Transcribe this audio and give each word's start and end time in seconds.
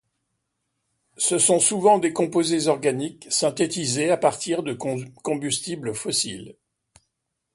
Ce 1.17 1.37
sont 1.37 1.59
souvent 1.59 1.99
des 1.99 2.11
composés 2.11 2.65
organiques 2.69 3.27
synthétisés 3.31 4.09
à 4.09 4.17
partir 4.17 4.63
de 4.63 4.73
combustibles 4.73 5.93
fossiles. 5.93 6.55